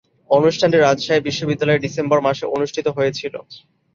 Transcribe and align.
অনুষ্ঠানটি 0.31 0.77
রাজশাহী 0.79 1.21
বিশ্বনিদ্যালয়ে 1.21 1.83
ডিসেম্বর 1.85 2.19
মাসে 2.27 2.45
অনুষ্ঠিত 2.55 2.87
হয়েছিলো। 2.97 3.39